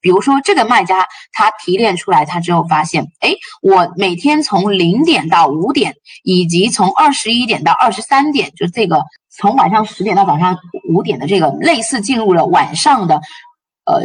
[0.00, 13.20] 比如说这个卖家他提炼出来，他之后发现，哎，我每天从零点到五点，以及从二十一点到二十三点，就这个从晚上十点到早上五点的这个类似进入了晚上的。
[13.90, 14.02] 呃，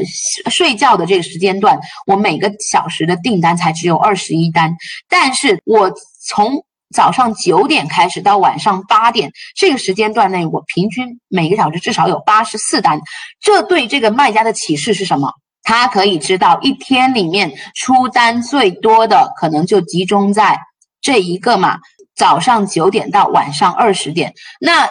[0.49, 1.77] 睡觉的这个时间段，
[2.07, 4.77] 我每个小时的订单才只有二十一单，
[5.09, 5.91] 但是我
[6.25, 6.63] 从
[6.95, 13.01] 早上九点开始到晚上八点这个时间段内，我平均每个小时至少有八十四单。
[13.41, 15.33] 这对这个卖家的启示是什么？
[15.63, 20.59] 他可以知道一天里面出单最多的可能就集中在
[21.01, 21.79] 这一个嘛，
[22.15, 24.33] 早上九点到晚上二十点。
[24.59, 24.89] 那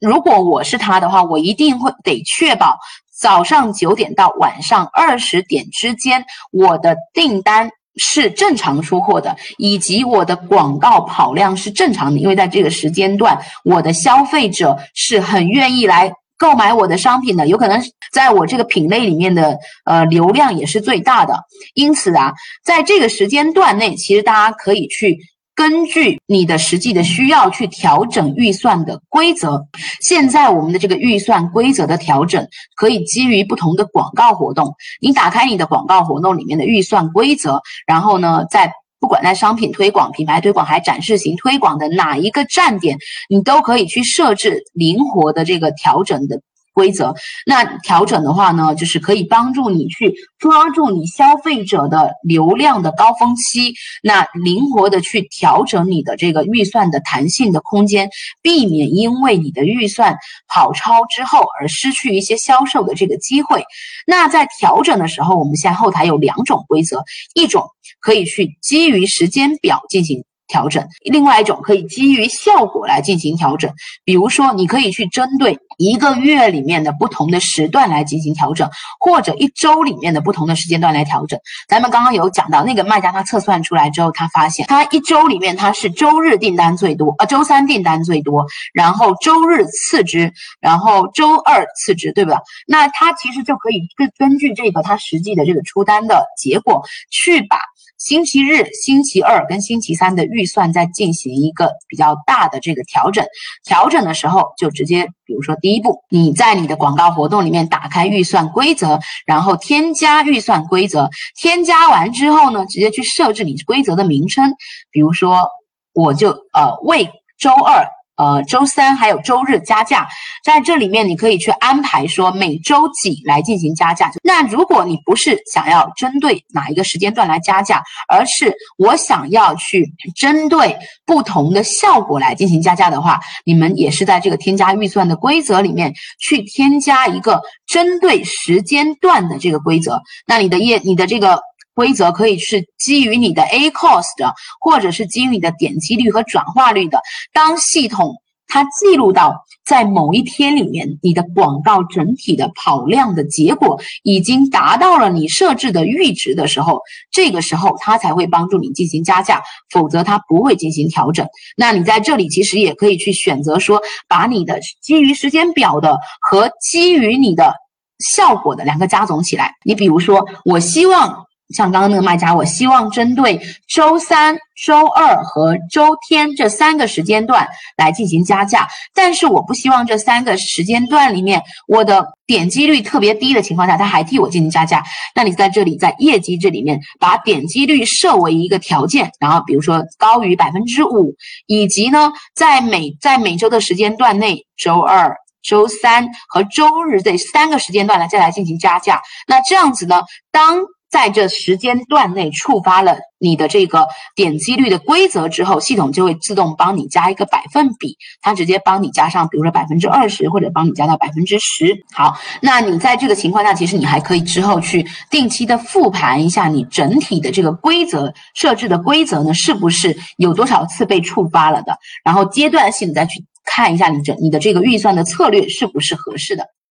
[0.00, 2.78] 如果我是他的话，我一定会得确保。
[3.14, 17.80] 早上九点到晚上二十点之间，我的订单是正常出货的，以及我的广告跑量是正常的，因为在这个时间段，我的消费者是很愿意来购买我的商品的，有可能
[18.12, 21.32] 在我这个品类里面的呃流量也是最大的，
[21.74, 22.32] 因此啊，
[22.64, 25.18] 在这个时间段内，其实大家可以去。
[25.54, 29.66] 根据你的实际的需要去调整预算的规则。
[30.00, 34.74] 现在我们的这个预算规则的调整，可以基于不同的广告活动。
[34.98, 38.72] 你打开你的广告活动里面的预算规则，然后呢，在
[39.02, 42.96] 不管在商品推广、品牌推广还展示型推广的哪一个站点，
[43.28, 46.40] 你都可以去设置灵活的这个调整的。
[46.72, 47.14] 规则，
[47.46, 58.08] 那调整的话呢，就是可以帮助你去抓住你消费者的流量的高峰期，那灵活的去调整你的这个预算的弹性的空间，
[58.40, 60.16] 避免因为你的预算
[60.48, 63.64] 跑超之后而失去一些销售的这个机会。
[64.06, 67.64] 那在调整的时候，我们现在后台有两种规则，一种
[68.00, 70.24] 可以去基于时间表进行。
[70.52, 73.72] 调整，另外一种可以基于效果来进行调整，
[74.04, 78.68] 比如说你可以去针对一个月里面的不同的时段来进行调整，
[79.00, 81.40] 或者一周里面的不同的时间段来调整。
[81.66, 92.42] 咱们刚刚有讲到那个卖家，他测算出来之后，他发现他一周里面他是周日订单最多，呃，周三订单最多，然后周日次之，然后周二次之，对吧？
[92.66, 97.56] 那他其实就可以根根据这个他实际的这个出单的结果去把。
[98.04, 103.24] 星期日、星期二跟星期三的预算再进行一个比较大的这个调整。
[103.64, 111.10] 调整的时候就直接，比如说第一步，你在你的广告活动里面打开预算规则，然后添加预算规则。
[111.36, 114.52] 添加完之后呢，直接去设置你规则的名称，
[114.90, 115.46] 比如说
[115.94, 117.08] 我就呃为
[117.38, 117.86] 周二。
[118.22, 120.06] 呃，周三还有周日加价，
[120.44, 124.12] 在这里面你可以去安排说每周几来进行加价。
[124.22, 140.00] 那如果你不是想要针对哪一个时间段来加价，而是我想要去针对不同的效果来进行加价的话，你们也是在这个添加预算的规则里面去添加一个针对时间段的这个规则。
[140.28, 141.40] 那你的业，你的这个。
[141.74, 147.00] 规则可以是基于你的 A cost 的，或者是基于你的点击率和转化率的。
[147.32, 148.16] 当系统
[148.46, 156.80] 它记录到在某一天里面你的广告整体的跑量的结果已经达到了你设置的阈值的时候，
[157.10, 161.26] 这个时候它才会帮助你进行加价，否则它不会进行调整。
[161.56, 167.54] 那你在这里其实也可以去选择说，把你的基于时间表的和基于你的
[167.98, 169.54] 效果的两个加总起来。
[169.64, 171.24] 你比如说，我希望。
[171.52, 184.82] 像刚刚那个卖家，我希望针对周三、周二和周天这三个时间段来进行加价，但是我不希望这三个时间段里面我的点击率特别低的情况下，他还替我进行加价。
[185.14, 191.14] 那你在这里在业绩这里面把点击率设为一个条件，然后比如说高于百分之五，
[191.46, 199.02] 以及呢在每在每周的时间段内，周二、周三和周日这三个时间段来再来进行加价。
[199.26, 200.58] 那这样子呢，当
[200.92, 211.82] 在这时间段内触发了你的这个点击率的规则之后，系统就会自动帮你加一个百分比，它直接帮你加上，比如说百分之二十，或者帮你加到百分之十。
[211.92, 226.44] 好，那你在这个情况下，其实你还可以之后去定期的复盘一下你整体的这个规则设置的规则呢，是不是有多少次被触发了的，然后阶段性的再去看一下你这你的这个预算的策略是不是合适的。